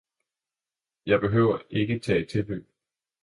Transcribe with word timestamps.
Jeg 1.05 1.21
behøver 1.21 1.59
ikke 1.69 1.99
tage 1.99 2.25
tilløb 2.25 2.67